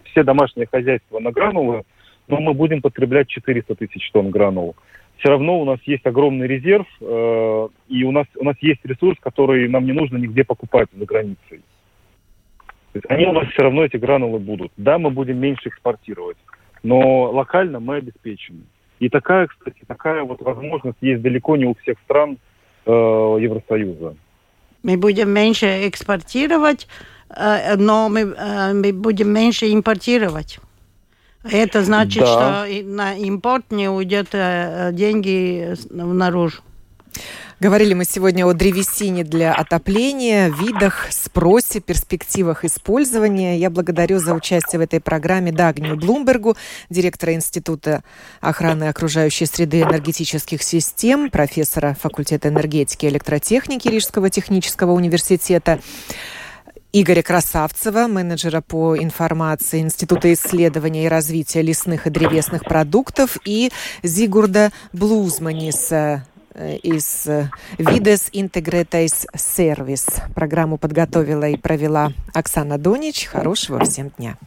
[0.05, 1.83] все домашние хозяйства на гранулы,
[2.27, 4.75] но мы будем потреблять 400 тысяч тонн гранул.
[5.17, 9.19] Все равно у нас есть огромный резерв, э, и у нас, у нас есть ресурс,
[9.19, 11.61] который нам не нужно нигде покупать за границей.
[12.93, 14.71] То есть они у нас все равно, эти гранулы будут.
[14.77, 16.37] Да, мы будем меньше экспортировать,
[16.83, 18.61] но локально мы обеспечены.
[18.99, 22.37] И такая, кстати, такая вот возможность есть далеко не у всех стран
[22.85, 24.15] э, Евросоюза.
[24.83, 26.87] Мы будем меньше экспортировать,
[27.29, 30.59] э, но мы, э, мы будем меньше импортировать.
[31.43, 32.65] Это значит, да.
[32.65, 36.61] что на импорт не уйдет э, деньги наружу.
[37.61, 43.59] Говорили мы сегодня о древесине для отопления, видах, спросе, перспективах использования.
[43.59, 46.57] Я благодарю за участие в этой программе Дагнию Блумбергу,
[46.89, 48.03] директора Института
[48.39, 55.79] охраны окружающей среды энергетических систем, профессора факультета энергетики и электротехники Рижского технического университета.
[56.93, 63.71] Игоря Красавцева, менеджера по информации Института исследования и развития лесных и древесных продуктов, и
[64.03, 66.25] Зигурда Блузманиса,
[66.55, 67.27] из
[67.77, 70.07] Видес Интегретейс Сервис.
[70.35, 73.25] Программу подготовила и провела Оксана Донич.
[73.25, 74.37] Хорошего всем дня.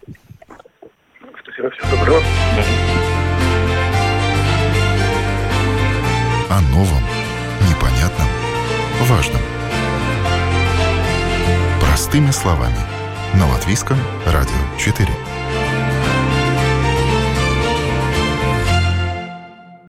[1.42, 2.22] Спасибо, всего доброго.
[6.50, 7.02] О новом,
[7.68, 8.28] непонятном,
[9.02, 9.40] важном.
[11.80, 12.78] Простыми словами.
[13.34, 15.33] На Латвийском радио 4.